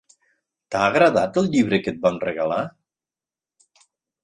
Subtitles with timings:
[0.75, 2.59] T'ha agradat el llibre que et vam regalar?